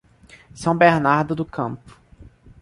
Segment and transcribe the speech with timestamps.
[0.55, 2.01] São Bernardo do Campo